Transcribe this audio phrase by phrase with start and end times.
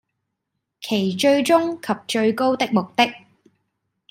[0.79, 3.05] 其最終及最高的目的